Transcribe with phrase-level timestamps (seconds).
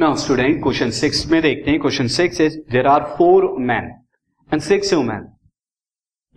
[0.00, 3.88] Now student question six में देखते हैं। Question six is there are four man
[4.50, 5.26] and six women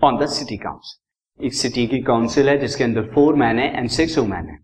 [0.01, 3.89] on the city council एक city की council है जिसके अंदर फोर मैन है एंड
[3.89, 4.57] सिक्स वुमेन है।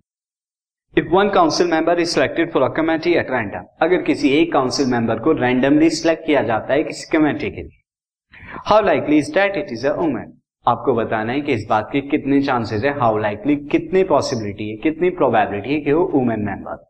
[0.93, 4.91] If one council member is selected for a committee at random अगर किसी एक काउंसिल
[4.91, 9.57] मेंबर को रैंडमली सिलेक्ट किया जाता है किसी कमेटी के लिए how likely is that
[9.57, 13.17] it is a women आपको बताना है कि इस बात के कितने चांसेस है हाउ
[13.19, 16.87] लाइकली कितनी पॉसिबिलिटी है, कितनी प्रोबेबिलिटी है कि वो women member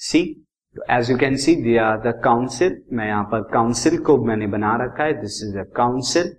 [0.00, 0.28] see
[0.90, 5.04] as you can see दिया द काउंसिल मैं यहाँ पर काउंसिल को मैंने बना रखा
[5.04, 6.34] है। This is a council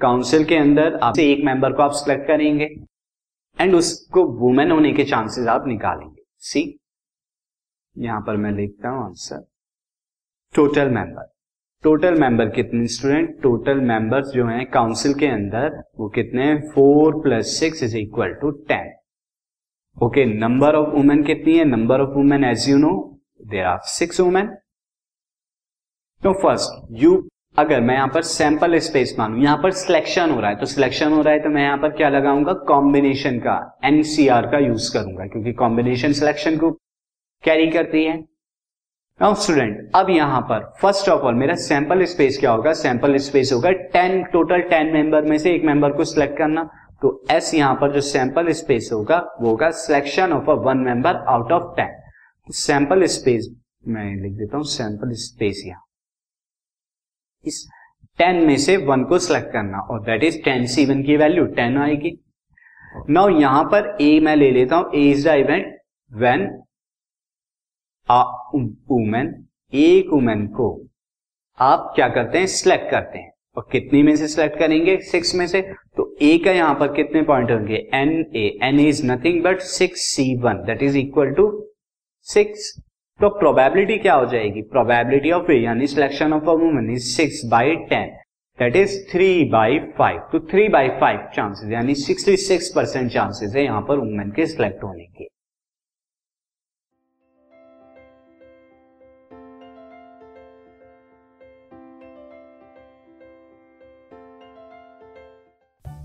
[0.00, 2.64] council के अंदर आप एक मेंबर को आप सिलेक्ट करेंगे
[3.58, 6.62] एंड उसको वुमेन होने के चांसेस आप निकालेंगे। सी
[7.96, 9.44] यहाँ पर मैं लिखता हूँ answer
[10.54, 11.32] total member
[11.84, 16.60] total member कितने स्टूडेंट टोटल मेंबर्स जो हैं काउंसिल के अंदर वो कितने हैं?
[16.68, 18.92] Four plus six is equal to ten
[19.96, 21.64] okay number of women कितनी है?
[21.66, 22.92] Number of women as you know
[23.44, 24.46] there are six women
[26.22, 27.22] तो फ़र्स्ट यू
[27.58, 31.12] अगर मैं यहाँ पर सैंपल स्पेस मानू, यहाँ पर सिलेक्शन हो रहा है तो सिलेक्शन
[31.12, 32.52] हो रहा है तो मैं यहाँ पर क्या लगाऊँगा?
[32.68, 36.70] कॉम्बिनेशन का एनसीआर का यूज़ करूँगा, क्योंकि कॉम्बिनेशन सिलेक्शन को
[37.44, 38.16] कैरी करती है।
[39.20, 42.72] नाउ स्टूडेंट अब यहाँ पर फ़र्स्ट ऑफ़ ऑल मेरा सैंपल स्पेस क्या होगा?
[42.74, 46.68] सैंपल स्पेस होगा टेन टोटल टेन मेंबर में से एक मेंबर को सिलेक्ट करना।
[47.02, 51.24] तो एस यहाँ पर जो सैंपल स्पेस होगा, वो होगा selection of a one member
[51.28, 52.00] out of ten
[52.48, 53.48] sample space
[53.88, 55.84] मैं लिख देता हूँ सैंपल स्पेस यहाँ।
[57.44, 57.66] इस
[58.18, 61.44] टेन में से वन को सिलेक्ट करना, और that is ten C one की वैल्यू
[61.54, 62.18] टेन आएगी।
[63.10, 65.74] नाउ यहाँ पर ए मैं ले लेता हूँ A is the event
[66.12, 66.46] when
[68.08, 69.34] women
[69.72, 70.70] एक वुमेन को
[71.58, 75.46] आप क्या करते हैं सिलेक्ट करते हैं। और कितनी में से सिलेक्ट करेंगे सिक्स में
[75.46, 75.62] से?
[75.96, 77.76] तो ए का यहाँ पर कितने पॉइंट होंगे?
[77.94, 81.46] N A n is nothing but six C one that is equal to
[82.28, 82.72] six
[83.20, 84.62] तो प्रोबेबिलिटी क्या हो जाएगी?
[84.70, 88.08] प्रोबेबिलिटी ऑफ़ यानी selection of a woman is six by ten
[88.58, 93.54] that is three by five तो three by five chances यानी sixty six percent chances
[93.56, 95.24] है यहाँ पर वुमेन के सिलेक्ट होने के।